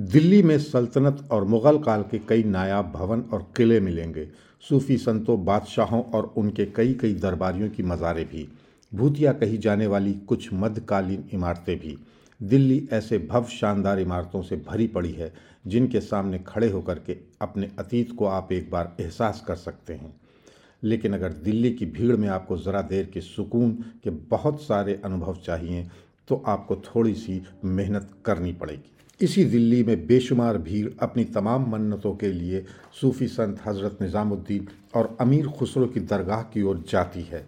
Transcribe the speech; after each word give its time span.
दिल्ली 0.00 0.42
में 0.42 0.58
सल्तनत 0.58 1.18
और 1.30 1.44
मुग़ल 1.44 1.78
काल 1.78 2.02
के 2.02 2.18
कई 2.18 2.42
नायाब 2.44 2.90
भवन 2.92 3.20
और 3.32 3.42
किले 3.56 3.78
मिलेंगे। 3.80 4.26
सूफी 4.64 4.96
संतों, 4.98 5.44
बादशाहों 5.44 6.02
और 6.04 6.32
उनके 6.36 6.64
कई 6.66 6.92
कई 6.94 7.14
दरबारियों 7.14 7.68
की 7.70 7.82
मज़ारें 7.82 8.24
भी। 8.24 8.46
भूतिया 8.92 9.32
कही 9.32 9.58
जाने 9.58 9.86
वाली 9.86 10.12
कुछ 10.28 10.48
मध्यकालीन 10.52 11.24
इमारतें 11.32 11.76
भी। 11.78 11.96
दिल्ली 12.40 12.88
ऐसे 12.92 13.18
भव 13.30 13.44
शानदार 13.50 14.00
इमारतों 14.00 14.42
से 14.42 14.56
भरी 14.68 14.86
पड़ी 14.86 15.12
है, 15.12 15.32
जिनके 15.66 16.00
सामने 16.00 16.38
खड़े 16.46 16.70
होकर 16.70 16.98
के 16.98 17.16
अपने 17.40 17.68
अतीत 17.78 18.12
को 18.12 18.26
आप 18.26 18.52
एक 18.52 18.70
बार 18.70 18.94
एहसास 19.00 19.42
कर 19.46 19.56
सकते 19.56 19.94
हैं। 19.94 20.12
लेकिन 20.82 21.14
अगर 21.14 21.32
दिल्ली 21.34 21.72
की 21.72 21.86
भीड़ 21.88 22.16
में 22.16 22.28
आपको 22.28 22.56
ज़रा 22.58 22.82
देर 22.84 23.10
के 23.14 23.20
सुकून 23.20 23.72
के 24.04 24.10
बहुत 24.30 24.62
सारे 24.62 25.00
अनुभव 25.04 25.36
चाहिए 25.36 25.86
तो 26.28 26.42
आपको 26.46 26.76
थोड़ी 26.86 27.14
सी 27.14 27.40
मेहनत 27.64 28.10
करनी 28.24 28.52
पड़ेगी। 28.52 28.92
इसी 29.20 29.44
दिल्ली 29.44 29.82
में 29.84 30.06
बेशुमार 30.06 30.58
भीड़ 30.58 30.88
अपनी 31.02 31.24
तमाम 31.26 31.70
मन्नतों 31.70 32.14
के 32.14 32.28
लिए 32.28 32.64
सूफ़ी 33.00 33.26
संत 33.28 33.60
हज़रत 33.66 33.98
निज़ामुद्दीन 34.02 34.68
और 34.94 35.16
अमीर 35.20 35.46
खुसरो 35.48 35.86
की 35.86 36.00
दरगाह 36.02 36.42
की 36.52 36.62
ओर 36.62 36.82
जाती 36.88 37.22
है। 37.22 37.44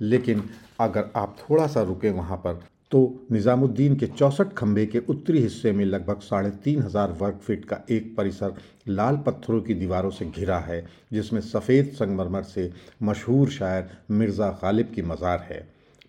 लेकिन 0.00 0.42
अगर 0.80 1.10
आप 1.16 1.36
थोड़ा 1.40 1.66
सा 1.66 1.82
रुकें 1.82 2.10
वहाँ 2.10 2.36
पर 2.36 2.60
तो 2.92 3.26
निज़ामुद्दीन 3.32 3.96
के 3.96 4.06
चौसठ 4.06 4.52
खंभे 4.54 4.84
के 4.86 4.98
उत्तरी 5.08 5.40
हिस्से 5.42 5.72
में 5.72 5.84
लगभग 5.84 6.20
साढ़े 6.20 6.50
तीन 6.64 6.82
हज़ार 6.82 7.12
वर्ग 7.20 7.38
फीट 7.38 7.64
का 7.64 7.80
एक 7.90 8.14
परिसर 8.16 8.54
लाल 8.88 9.16
पत्थरों 9.26 9.60
की 9.60 9.74
दीवारों 9.74 10.10
से 10.10 10.26
घिरा 10.26 10.58
है, 10.58 10.84
जिसमें 11.12 11.40
सफ़ेद 11.42 11.92
संगमरमर 11.94 12.42
से 12.44 12.70
मशहूर 13.02 13.50
शायर 13.50 13.88
मिर्ज़ा 14.10 14.50
गालिब 14.62 14.92
की 14.94 15.02
मज़ार 15.02 15.46
है। 15.50 15.66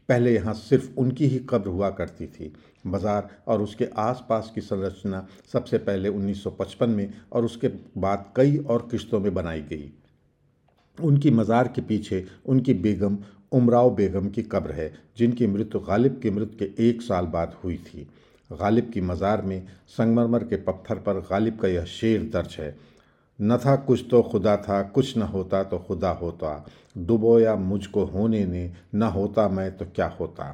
पहले 0.09 0.33
यहाँ 0.33 0.53
सिर्फ़ 0.53 0.89
उनकी 0.97 1.27
ही 1.27 1.39
कब्र 1.49 1.69
हुआ 1.69 1.89
करती 1.91 2.27
थी। 2.27 2.53
बाज़ार 2.87 3.29
और 3.47 3.61
उसके 3.61 3.87
आसपास 3.97 4.51
की 4.55 4.61
संरचना 4.61 5.25
सबसे 5.53 5.77
पहले 5.79 6.09
1955 6.09 6.87
में 6.87 7.13
और 7.31 7.45
उसके 7.45 7.67
बाद 7.97 8.25
कई 8.35 8.57
और 8.59 8.87
किश्तों 8.91 9.19
में 9.19 9.33
बनाई 9.33 9.61
गई। 9.61 9.91
उनकी 10.97 11.31
मज़ार 11.31 11.67
के 11.67 11.81
पीछे 11.81 12.25
उनकी 12.45 12.73
बेगम 12.75 13.17
उमराव 13.51 13.89
बेगम 13.95 14.27
की 14.29 14.41
कब्र 14.43 14.71
है, 14.71 14.93
जिनकी 15.17 15.47
मृत्यु 15.47 15.79
गालिब 15.81 16.19
की 16.23 16.29
मृत्यु 16.29 16.57
के 16.59 16.89
एक 16.89 17.01
साल 17.01 17.25
बाद 17.25 17.55
हुई 17.63 17.77
थी। 17.85 18.07
गालिब 18.49 18.89
की 18.93 19.01
मज़ार 19.01 19.41
में 19.41 19.67
संगमरमर 19.87 20.43
के 20.43 20.55
पत्थर 20.57 20.99
पर 20.99 21.19
गालिब 21.31 21.57
का 21.59 21.67
यह 21.67 21.85
शेर 21.85 22.23
दर्ज 22.33 22.55
है। 22.59 22.75
न 23.39 23.57
था 23.57 23.75
कुछ 23.77 24.05
तो 24.11 24.21
खुदा 24.21 24.55
था, 24.57 24.81
कुछ 24.83 25.17
न 25.17 25.21
होता 25.23 25.63
तो 25.63 25.77
खुदा 25.77 26.09
होता। 26.11 26.65
डुबोया 26.97 27.55
मुझको 27.55 28.03
होने 28.05 28.45
ने, 28.45 28.71
न 28.95 29.03
होता 29.03 29.47
मैं 29.49 29.71
तो 29.77 29.85
क्या 29.85 30.07
होता। 30.19 30.45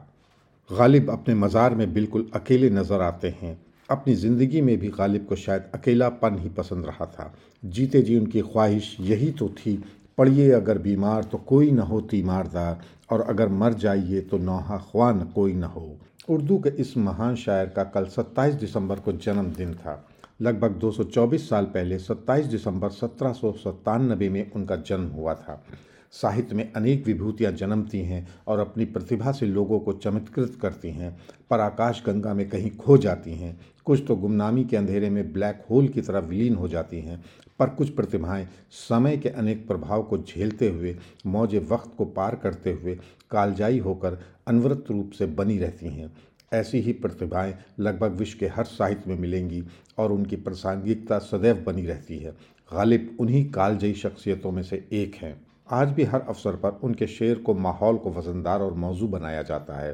गालिब 0.69 1.09
अपने 1.09 1.35
मज़ार 1.35 1.75
में 1.75 1.93
बिल्कुल 1.93 2.29
अकेले 2.35 2.69
नज़र 2.69 3.01
आते 3.01 3.35
हैं। 3.41 3.57
अपनी 3.89 4.15
ज़िंदगी 4.15 4.61
में 4.61 4.77
भी 4.79 4.89
गालिब 4.89 5.25
को 5.25 5.35
शायद 5.35 5.69
अकेलापन 5.75 6.37
ही 6.39 6.49
पसंद 6.49 6.85
रहा 6.85 7.05
था। 7.05 7.33
जीते 7.65 8.01
जी 8.01 8.19
उनकी 8.19 8.41
ख्वाहिश 8.41 8.95
यही 8.99 9.31
तो 9.31 9.49
थी, 9.49 9.83
पढ़िए, 10.17 10.51
अगर 10.51 10.77
बीमार 10.77 11.23
तो 11.23 11.37
कोई 11.37 11.71
न 11.71 11.79
हो 11.79 12.01
तीमारदार, 12.01 12.81
और 13.11 13.21
अगर 13.21 13.49
मर 13.49 13.73
जाइए 13.73 14.21
तो 14.21 14.37
नौहा 14.37 14.77
ख्वान 14.91 15.23
कोई 15.35 15.53
न 15.53 15.63
हो। 15.63 15.97
उर्दू 16.29 16.57
के 16.57 16.69
इस 16.81 16.95
महान 16.97 17.35
शायर 17.35 17.69
का 17.69 17.83
कल 17.83 18.05
27 18.07 18.53
दिसंबर 18.53 18.99
को 18.99 19.11
जन्मदिन 19.13 19.73
था। 19.73 20.03
लगभग 20.43 20.71
224 20.71 21.49
साल 21.49 21.65
पहले 21.65 21.99
27 21.99 22.45
दिसंबर 22.45 22.89
सत्रह 22.89 23.33
सौ 23.33 23.51
सतानबे 23.51 24.29
में 24.29 24.51
उनका 24.51 24.75
जन्म 24.75 25.07
हुआ 25.07 25.33
था। 25.33 25.63
साहित्य 26.11 26.55
में 26.55 26.73
अनेक 26.73 27.05
विभूतियाँ 27.05 27.51
जन्मती 27.51 27.99
हैं 27.99 28.27
और 28.47 28.59
अपनी 28.59 28.85
प्रतिभा 28.85 29.31
से 29.31 29.45
लोगों 29.45 29.79
को 29.79 29.93
चमत्कृत 29.93 30.57
करती 30.61 30.89
हैं। 30.89 31.17
पर 31.49 31.59
आकाश 31.59 32.03
गंगा 32.05 32.33
में 32.33 32.49
कहीं 32.49 32.71
खो 32.71 32.97
जाती 32.97 33.31
हैं। 33.31 33.61
कुछ 33.85 34.03
तो 34.07 34.15
गुमनामी 34.15 34.63
के 34.63 34.77
अंधेरे 34.77 35.09
में 35.09 35.33
ब्लैक 35.33 35.63
होल 35.69 35.87
की 35.87 36.01
तरह 36.01 36.19
विलीन 36.19 36.55
हो 36.55 36.67
जाती 36.67 36.99
हैं। 36.99 37.23
पर 37.59 37.69
कुछ 37.69 37.89
प्रतिभाएँ 37.89 38.47
समय 38.71 39.17
के 39.17 39.29
अनेक 39.29 39.67
प्रभाव 39.67 40.03
को 40.03 40.17
झेलते 40.17 40.69
हुए, 40.69 40.97
मौज 41.25 41.55
वक्त 41.55 41.91
को 41.97 42.05
पार 42.05 42.35
करते 42.35 42.71
हुए 42.71 42.99
कालजाई 43.31 43.79
होकर 43.79 44.17
अनवरत 44.47 44.85
रूप 44.91 45.11
से 45.11 45.25
बनी 45.25 45.57
रहती 45.57 45.87
हैं। 45.87 46.13
ऐसी 46.53 46.79
ही 46.79 46.93
प्रतिभाएँ 46.93 47.53
लगभग 47.79 48.11
विश्व 48.11 48.39
के 48.39 48.47
हर 48.47 48.63
साहित्य 48.63 49.03
में 49.07 49.19
मिलेंगी 49.19 49.63
और 49.97 50.11
उनकी 50.11 50.35
प्रासंगिकता 50.35 51.19
सदैव 51.19 51.63
बनी 51.65 51.85
रहती 51.85 52.17
है। 52.17 52.31
गालिब 52.73 53.17
उन्हीं 53.19 53.51
कालजयी 53.51 53.93
शख्सियतों 53.93 54.51
में 54.51 54.63
से 54.63 54.87
एक 54.91 55.15
हैं। 55.15 55.41
आज 55.71 55.89
भी 55.89 56.03
हर 56.03 56.21
अवसर 56.21 56.55
पर 56.55 56.79
उनके 56.83 57.07
शेर 57.07 57.37
को 57.37 57.53
माहौल 57.53 57.97
को 57.97 58.11
वजनदार 58.11 58.59
और 58.59 58.73
मौजू 58.73 59.07
बनाया 59.07 59.41
जाता 59.41 59.73
है। 59.73 59.93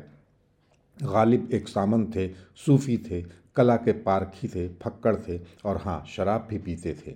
गालिब 1.03 1.49
एक 1.53 1.67
सामन 1.67 2.05
थे, 2.05 2.27
सूफ़ी 2.65 2.97
थे, 2.97 3.21
कला 3.55 3.75
के 3.75 3.91
पारखी 3.91 4.47
थे, 4.47 4.67
फक्कड़ 4.67 5.15
थे 5.15 5.39
और 5.65 5.77
हाँ 5.77 6.05
शराब 6.15 6.47
भी 6.49 6.57
पीते 6.57 6.93
थे। 6.93 7.15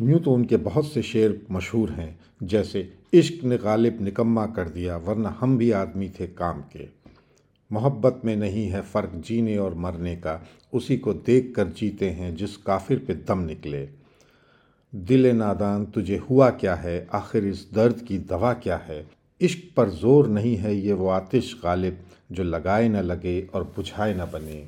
यूँ 0.00 0.20
तो 0.20 0.32
उनके 0.32 0.56
बहुत 0.56 0.92
से 0.92 1.02
शेर 1.02 1.46
मशहूर 1.50 1.90
हैं, 1.90 2.18
जैसे 2.42 2.92
इश्क 3.12 3.44
ने 3.44 3.58
गालिब 3.58 4.00
निकम्मा 4.00 4.46
कर 4.46 4.68
दिया, 4.68 4.96
वरना 4.96 5.36
हम 5.40 5.58
भी 5.58 5.70
आदमी 5.70 6.08
थे 6.08 6.26
काम 6.26 6.60
के। 6.60 6.97
मोहब्बत 7.70 8.20
में 8.24 8.34
नहीं 8.36 8.66
है 8.66 8.80
फ़र्क 8.82 9.12
जीने 9.26 9.56
और 9.58 9.74
मरने 9.74 10.14
का। 10.16 10.40
उसी 10.72 10.96
को 10.96 11.12
देख 11.14 11.52
कर 11.56 11.68
जीते 11.70 12.10
हैं 12.10 12.34
जिस 12.36 12.56
काफिर 12.56 12.98
पे 12.98 13.14
दम 13.14 13.38
निकले। 13.38 13.88
दिल 14.92 15.26
नादान, 15.36 15.84
तुझे 15.84 16.16
हुआ 16.30 16.50
क्या 16.52 16.74
है? 16.74 17.06
आखिर 17.14 17.44
इस 17.44 17.66
दर्द 17.74 18.00
की 18.00 18.18
दवा 18.18 18.52
क्या 18.54 18.76
है? 18.78 19.04
इश्क 19.40 19.62
पर 19.76 19.90
ज़ोर 19.90 20.28
नहीं 20.28 20.56
है 20.56 20.74
ये 20.76 20.92
वो 20.92 21.08
आतिश 21.08 21.54
गालिब 21.62 21.98
जो 22.32 22.44
लगाए 22.44 22.88
न 22.88 23.02
लगे 23.02 23.40
और 23.54 23.64
बुझाए 23.76 24.14
न 24.14 24.30
बने। 24.32 24.66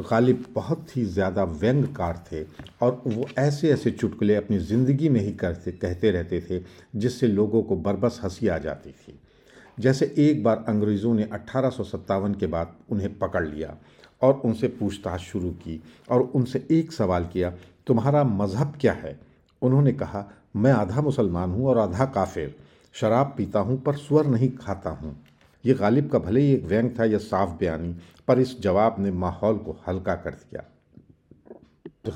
गालिब 0.00 0.44
बहुत 0.54 0.96
ही 0.96 1.04
ज़्यादा 1.04 1.44
व्यंगकार 1.44 2.24
थे 2.32 2.42
और 2.82 3.02
वो 3.06 3.26
ऐसे 3.38 3.70
ऐसे 3.72 3.90
चुटकुले 3.90 4.34
अपनी 4.34 4.58
ज़िंदगी 4.60 5.08
में 5.08 5.20
ही 5.20 5.32
करते, 5.32 5.72
कहते 5.72 6.10
रहते 6.10 6.40
थे 6.50 6.62
जिससे 6.96 7.28
लोगों 7.28 7.62
को 7.62 7.76
बरबस 7.78 8.20
हँसी 8.24 8.48
आ 8.48 8.58
जाती 8.58 8.90
थी। 8.90 9.15
जैसे 9.80 10.14
एक 10.18 10.42
बार 10.44 10.64
अंग्रेज़ों 10.68 11.14
ने 11.14 11.22
अट्ठारह 11.22 11.70
के 12.40 12.46
बाद 12.46 12.76
उन्हें 12.90 13.18
पकड़ 13.18 13.46
लिया 13.46 13.76
और 14.22 14.34
उनसे 14.34 14.68
पूछताछ 14.68 15.20
शुरू 15.20 15.50
की 15.50 15.82
और 16.10 16.20
उनसे 16.20 16.66
एक 16.70 16.92
सवाल 16.92 17.24
किया, 17.24 17.52
तुम्हारा 17.86 18.24
मज़हब 18.24 18.78
क्या 18.80 18.92
है? 18.92 19.20
उन्होंने 19.62 19.92
कहा, 19.92 20.32
मैं 20.56 20.72
आधा 20.72 21.00
मुसलमान 21.00 21.50
हूँ 21.50 21.66
और 21.66 21.78
आधा 21.78 22.04
काफिर। 22.04 22.54
शराब 22.92 23.34
पीता 23.36 23.58
हूँ 23.58 23.82
पर 23.82 23.94
स्वर 23.94 24.26
नहीं 24.26 24.50
खाता 24.50 24.90
हूँ। 24.90 25.24
ये 25.64 25.74
गालिब 25.74 26.10
का 26.10 26.18
भले 26.18 26.40
ही 26.40 26.52
एक 26.52 26.64
व्यंग 26.64 26.90
था 26.98 27.04
या 27.04 27.18
साफ़ 27.18 27.50
बयानी, 27.50 27.96
पर 28.28 28.40
इस 28.40 28.60
जवाब 28.60 28.96
ने 28.98 29.10
माहौल 29.10 29.56
को 29.56 29.76
हल्का 29.88 30.14
कर 30.14 30.30
दिया। 30.30 30.64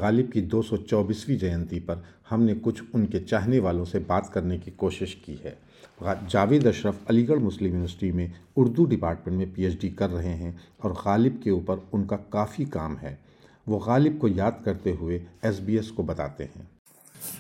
गालिब 0.00 0.30
की 0.30 0.42
224वीं 0.42 1.38
जयंती 1.38 1.80
पर 1.80 2.04
हमने 2.30 2.54
कुछ 2.54 2.82
उनके 2.94 3.18
चाहने 3.18 3.58
वालों 3.58 3.84
से 3.84 3.98
बात 3.98 4.30
करने 4.34 4.58
की 4.58 4.70
कोशिश 4.70 5.22
की 5.26 5.34
है। 5.44 5.58
जावेद 6.02 6.66
अशरफ 6.66 7.06
अलीगढ़ 7.08 7.38
मुस्लिम 7.38 7.72
यूनिवर्सिटी 7.72 8.10
में 8.12 8.32
उर्दू 8.56 8.84
डिपार्टमेंट 8.86 9.38
में 9.38 9.52
पीएचडी 9.54 9.88
कर 9.90 10.10
रहे 10.10 10.34
हैं 10.34 10.58
और 10.84 10.92
गालिब 11.04 11.40
के 11.44 11.50
ऊपर 11.50 11.82
उनका 11.92 12.16
काफ़ी 12.32 12.64
काम 12.66 12.96
है। 12.96 13.18
वो 13.66 13.78
गालिब 13.78 14.18
को 14.18 14.28
याद 14.28 14.62
करते 14.64 14.90
हुए 14.90 15.20
एसबीएस 15.44 15.90
को 15.90 16.02
बताते 16.02 16.44
हैं। 16.44 16.68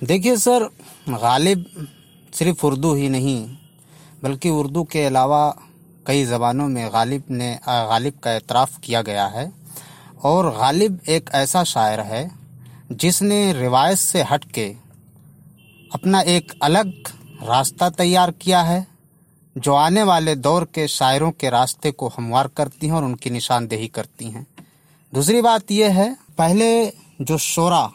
देखिए 0.04 0.36
सर, 0.36 0.68
गालिब 1.10 1.64
सिर्फ़ 2.32 2.66
उर्दू 2.66 2.94
ही 2.94 3.08
नहीं, 3.08 3.56
बल्कि 4.22 4.50
उर्दू 4.50 4.84
के 4.84 5.04
अलावा 5.04 5.42
कई 6.06 6.24
ज़बानों 6.24 6.68
में 6.68 6.88
गालिब 6.92 7.22
ने 7.30 7.54
गालिब 7.68 8.18
का 8.22 8.32
एतराफ़ 8.32 8.78
किया 8.80 9.02
गया 9.02 9.26
है। 9.26 9.50
और 10.22 10.50
गालिब 10.50 10.98
एक 11.08 11.30
ऐसा 11.34 11.62
शायर 11.64 12.00
है 12.00 12.30
जिसने 12.92 13.52
रिवायत 13.52 13.98
से 13.98 14.22
हट 14.22 14.44
के 14.44 14.66
अपना 15.90 16.20
एक 16.28 16.52
अलग 16.62 16.92
रास्ता 17.42 17.88
तैयार 17.90 18.30
किया 18.30 18.62
है, 18.62 18.86
जो 19.58 19.74
आने 19.74 20.02
वाले 20.02 20.34
दौर 20.36 20.64
के 20.64 20.88
शायरों 20.88 21.30
के 21.30 21.50
रास्ते 21.50 21.90
को 21.90 22.08
हमवार 22.08 22.48
करती 22.48 22.86
हैं 22.86 22.94
और 22.94 23.04
उनकी 23.04 23.30
निशानदेही 23.30 23.88
करती 23.88 24.30
हैं। 24.30 24.46
दूसरी 25.12 25.40
बात 25.42 25.70
यह 25.70 25.98
है, 25.98 26.16
पहले 26.38 26.86
जो 27.20 27.38
शोरा 27.38 27.90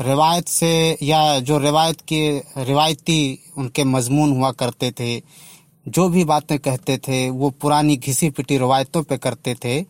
रिवायत 0.00 0.48
से 0.48 0.98
या 1.02 1.40
जो 1.40 1.58
रिवायत 1.58 2.00
के, 2.00 2.38
रिवायती 2.58 3.52
उनके 3.58 3.84
मजमून 3.84 4.32
हुआ 4.32 4.50
करते 4.52 4.90
थे 4.90 5.16
जो 5.88 6.08
भी 6.08 6.24
बातें 6.24 6.58
कहते 6.58 6.96
थे, 6.98 7.28
वो 7.30 7.50
पुरानी 7.52 7.96
घिसी 7.96 8.30
पिटी 8.30 8.58
रिवायतों 8.58 9.02
पे 9.02 9.16
करते 9.18 9.54
थे, 9.54 9.80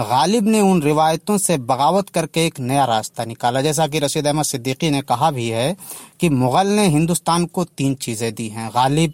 गालिब 0.00 0.46
ने 0.46 0.60
उन 0.60 0.82
रिवायतों 0.82 1.36
से 1.38 1.56
बगावत 1.60 2.08
करके 2.08 2.46
एक 2.46 2.60
नया 2.60 2.84
रास्ता 2.84 3.24
निकाला। 3.24 3.60
जैसा 3.60 3.86
कि 3.86 3.98
रशीद 3.98 4.26
अहमद 4.26 4.44
सिद्दीकी 4.44 4.90
ने 4.90 5.00
कहा 5.02 5.30
भी 5.30 5.48
है 5.48 5.76
कि 6.20 6.28
मुग़ल 6.30 6.66
ने 6.68 6.86
हिंदुस्तान 6.88 7.46
को 7.46 7.64
तीन 7.66 7.94
चीज़ें 7.96 8.34
दी 8.34 8.48
हैं, 8.48 8.68
गालिब, 8.70 9.12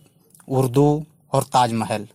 उर्दू 0.49 1.05
और 1.33 1.43
ताजमहल। 1.45 2.07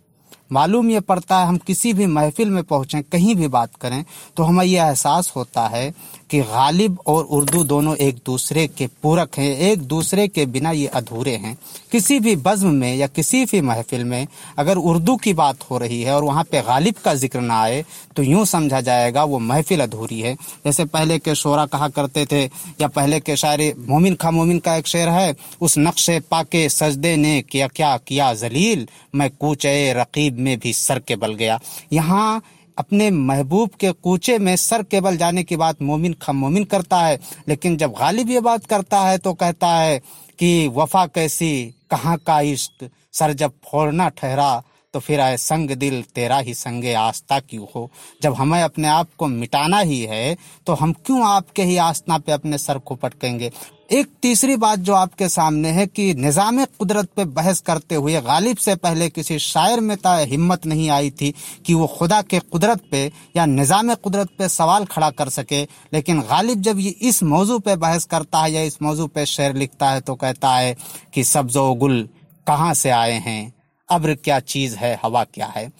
मालूम 0.51 0.89
ये 0.89 0.99
पड़ता 1.01 1.39
है, 1.39 1.47
हम 1.47 1.57
किसी 1.57 1.91
भी 1.93 2.05
महफिल 2.07 2.49
में 2.49 2.63
पहुँचें, 2.63 3.01
कहीं 3.03 3.35
भी 3.35 3.47
बात 3.49 3.75
करें 3.75 4.03
तो 4.37 4.43
हमें 4.43 4.63
यह 4.65 4.83
एहसास 4.83 5.31
होता 5.35 5.67
है 5.67 5.93
कि 6.29 6.39
गालिब 6.41 6.97
और 7.07 7.23
उर्दू 7.25 7.63
दोनों 7.63 7.95
एक 7.97 8.15
दूसरे 8.25 8.65
के 8.67 8.87
पूरक 9.03 9.37
हैं, 9.37 9.57
एक 9.61 9.81
दूसरे 9.83 10.27
के 10.27 10.45
बिना 10.47 10.71
ये 10.71 10.87
अधूरे 10.89 11.35
हैं। 11.35 11.57
किसी 11.91 12.19
भी 12.19 12.35
बज्म 12.37 12.73
में 12.73 12.95
या 12.95 13.07
किसी 13.07 13.43
भी 13.45 13.61
महफिल 13.61 14.03
में 14.03 14.27
अगर 14.57 14.77
उर्दू 14.77 15.15
की 15.17 15.33
बात 15.33 15.69
हो 15.69 15.77
रही 15.77 16.01
है 16.01 16.15
और 16.15 16.23
वहाँ 16.23 16.43
पे 16.43 16.61
गालिब 16.63 16.95
का 16.95 17.13
ज़िक्र 17.15 17.41
ना 17.41 17.61
आए 17.61 17.83
तो 18.15 18.23
यूँ 18.23 18.45
समझा 18.47 18.81
जाएगा 18.81 19.23
वो 19.23 19.39
महफिल 19.41 19.81
अधूरी 19.81 20.19
है। 20.19 20.33
जैसे 20.65 20.85
पहले 20.87 21.17
के 21.19 21.35
शोरा 21.35 21.65
कहा 21.67 21.87
करते 21.89 22.25
थे, 22.25 22.43
या 22.81 22.87
पहले 22.89 23.19
के 23.19 23.35
शायरी 23.35 23.71
मोमिन 23.89 24.15
खा 24.15 24.31
मोमिन 24.31 24.59
का 24.59 24.75
एक 24.75 24.87
शेर 24.87 25.09
है, 25.09 25.35
उस 25.61 25.77
नक्शे 25.77 26.19
पाके 26.31 26.67
सजदे 26.69 27.15
ने 27.17 27.41
किया 27.41 27.67
क्या 27.69 27.95
किया 27.99 28.33
जलील, 28.35 28.87
मैं 29.15 29.29
कूचे 29.31 29.93
रकीब 29.93 30.39
में 30.39 30.57
भी 30.59 30.73
सर 30.73 30.99
के 30.99 31.15
बल 31.15 31.33
गया। 31.35 31.59
यहाँ 31.93 32.41
अपने 32.77 33.09
महबूब 33.11 33.69
के 33.79 33.91
कूचे 33.93 34.37
में 34.39 34.55
सर 34.55 34.83
केवल 34.83 35.17
जाने 35.17 35.43
की 35.43 35.55
बात 35.55 35.81
मोमिन 35.81 36.13
खम 36.21 36.35
मोमिन 36.35 36.63
करता 36.65 37.01
है, 37.01 37.19
लेकिन 37.47 37.77
जब 37.77 37.91
गालिब 37.91 38.29
ये 38.29 38.39
बात 38.41 38.65
करता 38.65 39.01
है 39.01 39.17
तो 39.17 39.33
कहता 39.33 39.67
है 39.69 39.99
कि 40.39 40.67
वफा 40.67 41.05
कैसी, 41.07 41.75
कहाँ 41.91 42.17
का 42.17 42.39
इश्क? 42.41 42.89
सर 43.13 43.33
जब 43.33 43.51
फोड़ना 43.65 44.09
ठहरा 44.09 44.63
तो 44.93 44.99
फिर 44.99 45.19
आए 45.19 45.37
संग 45.37 45.71
दिल, 45.71 46.01
तेरा 46.15 46.37
ही 46.37 46.53
संगे 46.53 46.93
आस्था 46.93 47.39
क्यों 47.39 47.65
हो? 47.75 47.89
जब 48.21 48.33
हमें 48.33 48.61
अपने 48.61 48.87
आप 48.87 49.07
को 49.17 49.27
मिटाना 49.27 49.79
ही 49.79 50.01
है 50.01 50.37
तो 50.67 50.73
हम 50.73 50.93
क्यों 51.05 51.25
आपके 51.27 51.63
ही 51.63 51.77
आस्था 51.79 52.17
पे 52.17 52.31
अपने 52.31 52.57
सर 52.57 52.77
को 52.77 52.95
पटकेंगे? 52.95 53.51
एक 53.89 54.07
तीसरी 54.21 54.55
बात 54.55 54.79
जो 54.79 54.93
आपके 54.93 55.27
सामने 55.29 55.69
है 55.71 55.85
कि 55.87 56.13
निज़ाम 56.13 56.63
कुदरत 56.79 57.09
पे 57.15 57.25
बहस 57.25 57.59
करते 57.61 57.95
हुए 57.95 58.21
गालिब 58.21 58.57
से 58.57 58.75
पहले 58.75 59.07
किसी 59.09 59.37
शायर 59.39 59.79
में 59.79 59.95
हिम्मत 60.05 60.65
नहीं 60.65 60.89
आई 60.89 61.11
थी 61.11 61.33
कि 61.65 61.73
वो 61.73 61.87
खुदा 61.87 62.21
के 62.21 62.39
कुदरत 62.41 62.81
पे 62.91 63.05
या 63.37 63.45
निज़ाम 63.45 63.93
कुदरत 63.93 64.29
पे 64.37 64.49
सवाल 64.49 64.85
खड़ा 64.85 65.09
कर 65.11 65.29
सके। 65.29 65.61
लेकिन 65.93 66.19
गालिब 66.21 66.61
जब 66.61 66.79
ये 66.79 66.89
इस 66.89 67.23
मौजू 67.23 67.59
पे 67.59 67.75
बहस 67.75 68.05
करता 68.05 68.43
है 68.43 68.51
या 68.51 68.61
इस 68.61 68.81
मौजू 68.81 69.07
पे 69.07 69.25
शेर 69.25 69.55
लिखता 69.55 69.91
है 69.91 70.01
तो 70.01 70.15
कहता 70.15 70.55
है 70.55 70.75
कि 71.13 71.23
सब्ज़ो 71.23 71.73
गुल 71.75 72.07
कहाँ 72.47 72.73
से 72.73 72.89
आए 72.89 73.19
हैं? 73.19 73.53
अब्र 73.89 74.15
क्या 74.15 74.39
चीज़ 74.41 74.75
है? 74.75 74.99
हवा 75.03 75.23
क्या 75.23 75.47
है? 75.47 75.71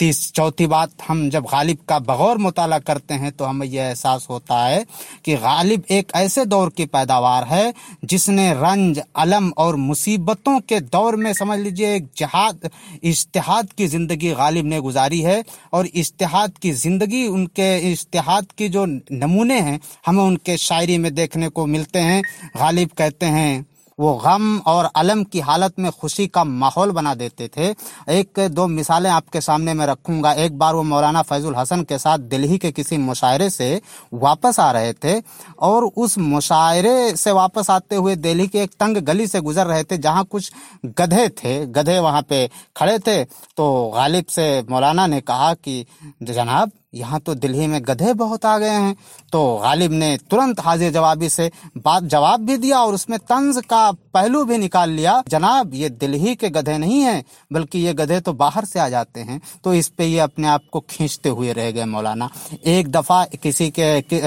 तीस, 0.00 0.32
चौथी 0.32 0.66
बात, 0.66 0.90
हम 1.08 1.28
जब 1.30 1.44
गालिब 1.44 1.78
का 1.88 1.98
बगौर 1.98 2.38
मुताला 2.38 2.78
करते 2.78 3.14
हैं 3.14 3.30
तो 3.32 3.44
हमें 3.44 3.66
यह 3.66 3.82
एहसास 3.82 4.26
होता 4.30 4.64
है 4.64 4.84
कि 5.24 5.34
गालिब 5.34 5.82
एक 5.90 6.12
ऐसे 6.16 6.44
दौर 6.44 6.70
की 6.76 6.86
पैदावार 6.86 7.44
है, 7.44 7.72
जिसने 8.04 8.52
रंज, 8.52 9.00
अलम 9.16 9.52
और 9.58 9.76
मुसीबतों 9.76 10.58
के 10.60 10.80
दौर 10.80 11.16
में, 11.16 11.32
समझ 11.32 11.58
लीजिए, 11.58 11.94
एक 11.96 12.08
जहाद, 12.16 12.68
इश्तहाद 13.04 13.72
की 13.72 13.86
ज़िंदगी 13.86 14.30
गालिब 14.30 14.66
ने 14.66 14.80
गुजारी 14.80 15.20
है, 15.20 15.42
और 15.72 15.86
इश्तहाद 15.86 16.58
की 16.58 16.72
ज़िंदगी, 16.72 17.26
उनके 17.28 17.92
इश्तहाद 17.92 18.46
की 18.58 18.68
जो 18.68 18.84
नमूने 19.12 19.60
हैं, 19.60 19.78
हमें 20.06 20.22
उनके 20.22 20.56
शायरी 20.56 20.98
में 20.98 21.14
देखने 21.14 21.48
को 21.48 21.66
मिलते 21.66 21.98
हैं। 21.98 22.22
गालिब 22.56 22.90
कहते 22.98 23.26
हैं 23.26 23.66
वो 23.98 24.14
गम 24.24 24.58
और 24.66 24.88
अलम 24.96 25.22
की 25.24 25.40
हालत 25.40 25.78
में 25.78 25.90
खुशी 25.92 26.26
का 26.26 26.44
माहौल 26.44 26.90
बना 26.90 27.14
देते 27.14 27.48
थे। 27.56 27.68
एक, 28.10 28.40
दो 28.50 28.66
मिसालें 28.66 29.10
आपके 29.10 29.40
सामने 29.40 29.74
मैं 29.74 29.86
रखूँगा। 29.86 30.32
एक 30.32 30.58
बार 30.58 30.74
वो 30.74 30.82
मौलाना 30.82 31.22
फैजुल 31.22 31.56
हसन 31.56 31.82
के 31.82 31.98
साथ 31.98 32.18
दिल्ली 32.18 32.58
के 32.58 32.72
किसी 32.72 32.96
मुशायरे 32.96 33.50
से 33.50 33.80
वापस 34.14 34.60
आ 34.60 34.70
रहे 34.72 34.92
थे 34.92 35.20
और 35.58 35.84
उस 35.84 36.18
मुशायरे 36.18 37.16
से 37.16 37.32
वापस 37.32 37.70
आते 37.70 37.96
हुए 37.96 38.16
दिल्ली 38.16 38.46
के 38.48 38.62
एक 38.62 38.72
तंग 38.80 38.96
गली 38.96 39.26
से 39.26 39.40
गुजर 39.40 39.66
रहे 39.66 39.84
थे, 39.84 39.98
जहाँ 39.98 40.24
कुछ 40.24 40.52
गधे 40.86 41.28
थे, 41.28 41.66
गधे 41.66 41.98
वहाँ 41.98 42.22
पे 42.22 42.46
खड़े 42.76 42.98
थे। 42.98 43.24
तो 43.24 43.92
गालिब 43.94 44.24
से 44.24 44.64
मौलाना 44.70 45.06
ने 45.06 45.20
कहा 45.20 45.54
कि, 45.54 45.84
जनाब 46.22 46.70
यहाँ 46.94 47.20
तो 47.20 47.34
दिल्ली 47.34 47.66
में 47.66 47.80
गधे 47.84 48.12
बहुत 48.14 48.44
आ 48.46 48.56
गए 48.58 48.68
हैं। 48.70 48.94
तो 49.32 49.42
गालिब 49.58 49.92
ने 49.92 50.16
तुरंत 50.30 50.60
हाजिर 50.60 50.92
जवाबी 50.92 51.28
से 51.28 51.50
बात 51.78 52.02
जवाब 52.04 52.40
भी 52.40 52.56
दिया 52.56 52.80
और 52.80 52.94
उसमें 52.94 53.18
तंज 53.20 53.60
का 53.70 53.90
पहलू 54.14 54.44
भी 54.44 54.58
निकाल 54.58 54.90
लिया। 54.90 55.22
जनाब 55.28 55.74
ये 55.74 55.88
दिल्ली 55.90 56.34
के 56.34 56.50
गधे 56.50 56.76
नहीं 56.78 57.00
हैं 57.00 57.22
बल्कि 57.52 57.78
ये 57.78 57.94
गधे 57.94 58.20
तो 58.20 58.32
बाहर 58.34 58.64
से 58.64 58.80
आ 58.80 58.88
जाते 58.88 59.20
हैं। 59.20 59.40
तो 59.64 59.74
इस 59.74 59.88
पे 59.88 60.04
ये 60.04 60.18
अपने 60.20 60.48
आप 60.48 60.62
को 60.72 60.80
खींचते 60.90 61.28
हुए 61.28 61.52
रह 61.52 61.70
गए 61.70 61.84
मौलाना। 61.86 62.30
एक 62.66 62.90
दफ़ा 62.90 63.24
किसी 63.42 63.70
के 63.70 64.00
कि, 64.02 64.20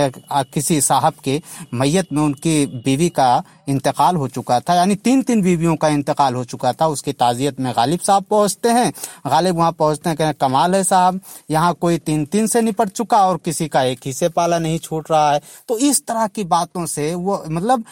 किसी 0.53 0.81
साहब 0.81 1.13
के 1.23 1.41
मैयत 1.73 2.13
में 2.13 2.21
उनकी 2.23 2.65
बीवी 2.85 3.09
का 3.09 3.43
इंतकाल 3.69 4.15
हो 4.15 4.27
चुका 4.27 4.59
था 4.59 4.75
यानी 4.75 4.95
तीन 4.97 5.21
तीन 5.21 5.41
बीवियों 5.41 5.75
का 5.75 5.87
इंतकाल 5.89 6.35
हो 6.35 6.43
चुका 6.45 6.71
था। 6.73 6.87
उसकी 6.87 7.13
ताज़ियत 7.13 7.59
में 7.59 7.71
गालिब 7.77 7.99
साहब 7.99 8.23
पहुँचते 8.23 8.69
हैं। 8.69 8.91
गालिब 9.27 9.57
वहाँ 9.57 9.71
पहुँचते 9.71 10.09
हैं 10.09 10.33
कमाल 10.33 10.75
है 10.75 10.83
साहब 10.83 11.19
यहाँ 11.49 11.73
कोई 11.73 11.97
तीन 11.99 12.25
तीन 12.25 12.47
से 12.57 12.61
निपट 12.61 12.89
चुका 12.91 13.25
और 13.27 13.37
किसी 13.45 13.67
का 13.67 13.83
एक 13.85 13.99
ही 14.05 14.13
से 14.13 14.29
पाला 14.31 14.59
नहीं 14.59 14.79
छूट 14.79 15.11
रहा 15.11 15.31
है। 15.31 15.41
तो 15.67 15.77
इस 15.79 16.05
तरह 16.07 16.27
की 16.29 16.43
बातों 16.49 16.85
से 16.87 17.13
वो 17.15 17.43
मतलब 17.49 17.83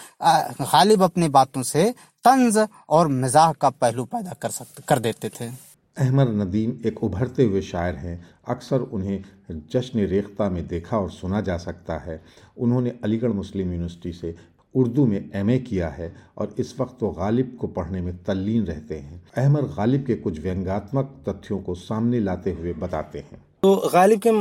गालिब 0.64 1.04
अपनी 1.04 1.30
बातों 1.30 1.64
से 1.66 1.84
तंज 2.26 2.58
और 2.90 3.08
मिजाह 3.14 3.52
का 3.54 3.70
पहलू 3.72 4.06
पैदा 4.08 4.34
कर 4.42 4.50
सकते 4.52 4.84
कर 4.88 5.00
देते 5.00 5.30
थे। 5.30 5.50
अहमद 5.98 6.30
नदीम 6.38 6.72
एक 6.86 7.04
उभरते 7.04 7.44
हुए 7.44 7.62
शायर 7.62 7.96
हैं। 7.96 8.18
अक्सर 8.48 8.82
उन्हें 8.92 9.24
जश्न 9.72 10.06
रेख्ता 10.08 10.50
में 10.50 10.66
देखा 10.68 10.98
और 10.98 11.12
सुना 11.12 11.42
जा 11.42 11.58
सकता 11.58 11.98
है। 12.00 12.22
उन्होंने 12.58 12.94
अलीगढ़ 13.04 13.32
मुस्लिम 13.34 13.72
यूनिवर्सिटी 13.72 14.14
से 14.14 14.36
उर्दू 14.76 15.06
में 15.06 15.30
एमए 15.36 15.58
किया 15.60 15.90
है 15.90 16.14
और 16.38 16.56
इस 16.60 16.80
वक्त 16.80 17.04
वो 17.04 17.12
गालिब 17.14 17.58
को 17.62 17.68
पढ़ने 17.70 18.02
में 18.02 18.16
तल्लीन 18.24 18.66
रहते 18.66 18.98
हैं। 19.00 19.24
अहमद 19.38 19.74
गालिब 19.78 20.06
के 20.06 20.16
कुछ 20.18 20.40
व्यंगात्मक 20.40 21.16
तथ्यों 21.30 21.60
को 21.60 21.76
सामने 21.82 22.20
लाते 22.20 22.52
हुए 22.52 22.74
बताते 22.76 23.20
हैं। 23.22 23.44
तो 23.66 23.90
गालिब 23.94 24.20
के 24.22 24.32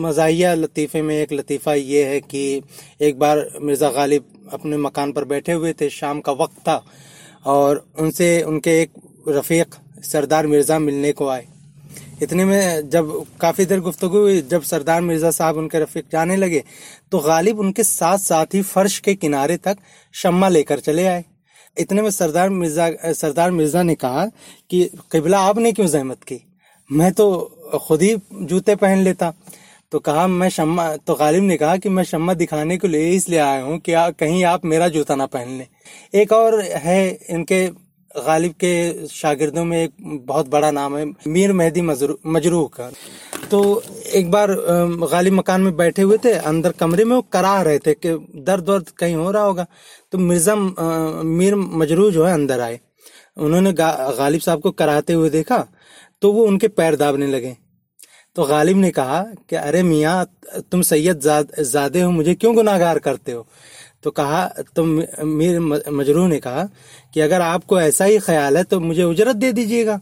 मजाया 0.00 0.52
लतीफ़े 0.54 1.00
में 1.02 1.14
एक 1.14 1.32
लतीफ़ा 1.32 1.72
ये 1.74 2.04
है 2.04 2.20
कि 2.22 2.62
एक 3.00 3.18
बार 3.18 3.38
मिर्ज़ा 3.60 3.88
गालिब 3.90 4.48
अपने 4.52 4.76
मकान 4.76 5.10
पर 5.12 5.24
बैठे 5.24 5.52
हुए 5.52 5.72
थे, 5.72 5.88
शाम 5.90 6.20
का 6.20 6.32
वक्त 6.32 6.60
था, 6.60 6.84
और 7.46 7.84
उनसे 7.98 8.28
उनके 8.42 8.70
एक 8.82 8.92
रफ़ीक 9.28 9.74
सरदार 10.02 10.46
मिर्ज़ा 10.46 10.78
मिलने 10.78 11.10
को 11.12 11.28
आए। 11.28 11.46
इतने 12.22 12.44
में 12.44 12.88
जब 12.90 13.12
काफ़ी 13.40 13.64
देर 13.64 13.80
गुफ्तु 13.80 14.08
हुई, 14.08 14.40
जब 14.42 14.62
सरदार 14.62 15.00
मिर्ज़ा 15.02 15.30
साहब 15.32 15.56
उनके 15.56 15.78
रफ़ीक 15.80 16.06
जाने 16.12 16.36
लगे 16.36 16.62
तो 17.12 17.18
गालिब 17.20 17.58
उनके 17.60 17.84
साथ 17.84 18.18
साथ 18.20 18.54
ही 18.54 18.62
फर्श 18.62 18.98
के 18.98 19.14
किनारे 19.16 19.56
तक 19.58 19.76
शम्मा 20.14 20.48
लेकर 20.48 20.80
चले 20.80 21.06
आए। 21.06 21.24
इतने 21.76 22.02
में 22.02 22.10
सरदार 22.12 22.48
मिर्ज़ा 22.52 22.88
सरदार 23.12 23.50
मिर्ज़ा 23.50 23.82
ने 23.82 23.94
कहा 23.96 24.24
कि, 24.70 24.84
किबला 25.12 25.40
आपने 25.40 25.72
क्यों 25.72 25.86
जहमत 25.88 26.22
की? 26.22 26.40
मैं 26.90 27.12
तो 27.12 27.53
खुद 27.78 28.02
ही 28.02 28.16
जूते 28.32 28.74
पहन 28.76 28.98
लेता। 29.00 29.32
तो 29.92 29.98
कहा 30.00 30.26
मैं 30.26 30.48
शम्मा 30.50 30.84
तो 30.98 31.14
गालिब 31.14 31.42
ने 31.42 31.56
कहा 31.56 31.76
कि 31.76 31.88
मैं 31.88 32.02
शम्मा 32.04 32.34
दिखाने 32.34 32.76
के 32.78 32.88
लिए 32.88 33.10
इसलिए 33.10 33.38
आया 33.40 33.62
हूँ 33.62 33.78
कि 33.78 33.92
आ, 33.92 34.10
कहीं 34.10 34.44
आप 34.46 34.64
मेरा 34.64 34.88
जूता 34.88 35.14
ना 35.14 35.26
पहन 35.28 35.58
लें। 35.58 35.66
एक 36.14 36.32
और 36.32 36.60
है 36.60 37.18
इनके 37.30 37.66
गालिब 38.10 38.52
के 38.54 39.06
शागिर्दों 39.08 39.64
में 39.64 39.76
एक 39.78 39.92
बहुत 40.26 40.48
बड़ा 40.48 40.70
नाम 40.70 40.96
है 40.96 41.04
मीर 41.28 41.52
मेहदी 41.52 41.80
मजरूह 41.82 42.68
का। 42.74 42.90
तो 43.50 43.82
एक 44.14 44.30
बार 44.30 44.50
गालिब 45.10 45.32
मकान 45.32 45.60
में 45.60 45.76
बैठे 45.76 46.02
हुए 46.02 46.18
थे 46.24 46.32
अंदर 46.44 46.72
कमरे 46.72 47.04
में 47.04 47.14
वो 47.16 47.22
करा 47.32 47.60
रहे 47.62 47.78
थे 47.78 47.94
कि 47.96 48.12
दर्द 48.40 48.68
वर्द 48.68 48.88
कहीं 48.98 49.14
हो 49.14 49.30
रहा 49.30 49.42
होगा। 49.44 49.66
तो 50.12 50.18
मिर्ज़ा 50.20 50.54
मीर 50.56 51.54
मजरूह 51.54 52.10
जो 52.12 52.24
है 52.24 52.32
अंदर 52.34 52.60
आए। 52.60 52.78
उन्होंने 53.36 53.72
गालिब 53.72 54.40
साहब 54.40 54.60
को 54.60 54.70
कराते 54.72 55.12
हुए 55.12 55.30
देखा 55.30 55.66
तो 56.22 56.32
वो 56.32 56.46
उनके 56.46 56.68
पैर 56.70 56.96
दाबने 56.96 57.26
लगे। 57.28 57.56
तो 58.36 58.44
गालिब 58.44 58.76
ने 58.76 58.90
कहा 58.90 59.22
कि, 59.48 59.56
अरे 59.56 59.82
मियाँ, 59.82 60.24
तुम 60.70 60.82
सैयद 60.82 61.20
जादे 61.20 62.00
हो, 62.00 62.10
मुझे 62.10 62.34
क्यों 62.34 62.54
गुनाहगार 62.54 62.98
करते 62.98 63.32
हो? 63.32 63.46
तो 64.02 64.10
कहा 64.10 64.46
तो 64.76 64.84
मीर 64.84 65.60
मजरू 65.60 66.26
ने 66.26 66.38
कहा 66.38 66.64
कि, 67.14 67.20
अगर 67.20 67.40
आपको 67.42 67.80
ऐसा 67.80 68.04
ही 68.04 68.18
ख्याल 68.18 68.56
है 68.56 68.64
तो 68.64 68.80
मुझे 68.80 69.02
उजरत 69.04 69.36
दे 69.36 69.52
दीजिएगा। 69.52 70.00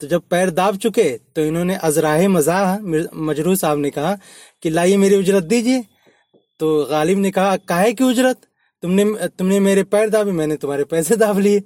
तो 0.00 0.06
जब 0.06 0.22
पैर 0.30 0.50
दाब 0.50 0.76
चुके 0.76 1.08
तो 1.36 1.42
इन्होंने 1.42 1.74
अजराह 1.78 2.26
मजाह 2.28 2.78
मजरू 3.22 3.54
साहब 3.56 3.78
ने 3.78 3.90
कहा 3.90 4.16
कि, 4.62 4.70
लाइए 4.70 4.96
मेरी 4.96 5.16
उजरत 5.16 5.44
दीजिए। 5.44 5.84
तो 6.60 6.84
गालिब 6.86 7.18
ने 7.18 7.30
कहा, 7.30 7.56
काहे 7.58 7.92
की 7.92 8.04
उजरत? 8.04 8.40
तुमने 8.82 9.04
तुमने 9.28 9.60
मेरे 9.60 9.82
पैर 9.84 10.08
दाबे, 10.10 10.32
मैंने 10.32 10.56
तुम्हारे 10.56 10.84
पैसे 10.84 11.16
दाब 11.16 11.38
लिए। 11.38 11.60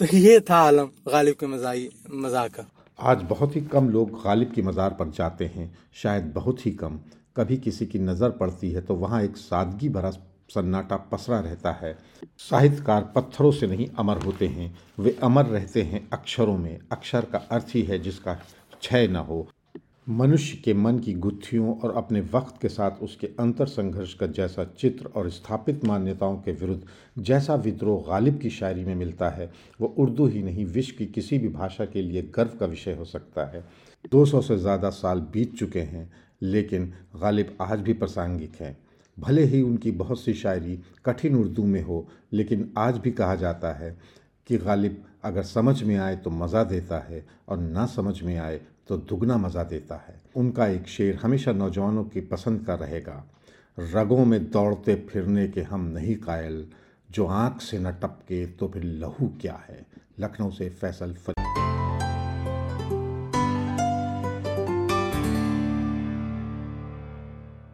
तो 0.00 0.16
ये 0.16 0.38
था 0.40 0.56
आलम 0.58 0.88
गालिब 1.08 1.34
के 1.34 1.46
मजाही 1.46 1.88
मज़ाक 2.12 2.50
का। 2.50 2.66
आज 3.00 3.22
बहुत 3.22 3.54
ही 3.56 3.60
कम 3.62 3.88
लोग 3.88 4.10
गालिब 4.24 4.50
की 4.52 4.62
मज़ार 4.62 4.94
पर 4.94 5.10
जाते 5.10 5.44
हैं, 5.46 5.72
शायद 5.94 6.24
बहुत 6.34 6.64
ही 6.66 6.70
कम। 6.72 6.98
कभी 7.36 7.56
किसी 7.56 7.86
की 7.86 7.98
नज़र 7.98 8.30
पड़ती 8.30 8.70
है 8.70 8.80
तो 8.80 8.94
वहाँ 8.94 9.22
एक 9.22 9.36
सादगी 9.36 9.88
भरा 9.88 10.10
सन्नाटा 10.50 10.96
पसरा 11.12 11.38
रहता 11.40 11.72
है। 11.72 11.96
साहित्यकार 12.40 13.12
पत्थरों 13.16 13.50
से 13.52 13.66
नहीं 13.66 13.86
अमर 13.98 14.18
होते 14.18 14.46
हैं, 14.48 14.74
वे 14.98 15.16
अमर 15.22 15.46
रहते 15.46 15.82
हैं 15.82 16.08
अक्षरों 16.12 16.56
में। 16.58 16.78
अक्षर 16.92 17.24
का 17.24 17.38
अर्थ 17.50 17.74
ही 17.74 17.82
है 17.82 17.98
जिसका 17.98 18.34
क्षय 18.34 19.08
न 19.08 19.16
हो। 19.18 19.46
मनुष्य 20.10 20.56
के 20.56 20.72
मन 20.74 20.98
की 20.98 21.12
गुत्थियों 21.14 21.74
और 21.74 21.92
अपने 21.96 22.20
वक्त 22.32 22.60
के 22.62 22.68
साथ 22.68 23.02
उसके 23.02 23.26
अंतर 23.40 23.66
संघर्ष 23.66 24.14
का 24.14 24.26
जैसा 24.26 24.64
चित्र 24.78 25.08
और 25.16 25.28
स्थापित 25.30 25.84
मान्यताओं 25.84 26.36
के 26.36 26.52
विरुद्ध 26.52 26.82
जैसा 27.18 27.54
विद्रोह 27.56 28.02
गालिब 28.08 28.38
की 28.38 28.50
शायरी 28.50 28.84
में 28.84 28.94
मिलता 28.94 29.28
है, 29.28 29.50
वो 29.80 29.94
उर्दू 29.98 30.26
ही 30.26 30.42
नहीं, 30.42 30.64
विश्व 30.66 30.96
की 30.98 31.06
किसी 31.06 31.38
भी 31.38 31.48
भाषा 31.48 31.84
के 31.84 32.02
लिए 32.02 32.22
गर्व 32.34 32.56
का 32.60 32.66
विषय 32.66 32.94
हो 32.94 33.04
सकता 33.04 33.44
है। 33.44 33.64
200 34.12 34.40
से 34.42 34.56
ज़्यादा 34.56 34.90
साल 34.90 35.20
बीत 35.32 35.54
चुके 35.54 35.80
हैं, 35.80 36.10
लेकिन 36.42 36.92
गालिब 37.16 37.56
आज 37.60 37.80
भी 37.80 37.92
प्रासंगिक 37.92 38.60
हैं। 38.60 38.76
भले 39.18 39.44
ही 39.44 39.62
उनकी 39.62 39.90
बहुत 39.92 40.20
सी 40.20 40.34
शायरी 40.34 40.78
कठिन 41.04 41.36
उर्दू 41.36 41.64
में 41.64 41.82
हो, 41.82 42.06
लेकिन 42.32 42.72
आज 42.78 42.98
भी 42.98 43.10
कहा 43.10 43.34
जाता 43.34 43.72
है 43.72 43.96
कि 44.46 44.58
गालिब 44.58 45.02
अगर 45.24 45.42
समझ 45.42 45.82
में 45.82 45.96
आए 45.96 46.16
तो 46.16 46.30
मज़ा 46.30 46.64
देता 46.64 46.98
है 46.98 47.24
और 47.48 47.58
ना 47.58 47.86
समझ 47.86 48.20
में 48.22 48.36
आए 48.38 48.60
तो 48.90 48.96
दुगना 48.96 49.36
मज़ा 49.36 49.62
देता 49.64 49.94
है। 49.94 50.14
उनका 50.36 50.66
एक 50.66 50.88
शेर 50.88 51.16
हमेशा 51.16 51.52
नौजवानों 51.52 52.04
की 52.04 52.20
पसंद 52.20 52.66
का 52.66 52.74
रहेगा। 52.74 53.24
रगों 53.78 54.24
में 54.24 54.50
दौड़ते 54.50 54.94
फिरने 54.94 55.48
के 55.48 55.62
हम 55.62 55.80
नहीं 55.80 56.16
कायल। 56.16 56.66
जो 57.10 57.26
आँख 57.26 57.60
से 57.60 57.78
न 57.78 57.92
टपके 57.92 58.46
तो 58.46 58.68
फिर 58.68 58.82
लहू 58.84 59.28
क्या 59.40 59.64
है? 59.68 59.86
लखनऊ 60.20 60.50
से 60.50 60.68
फैसल 60.70 61.12
फल 61.14 61.39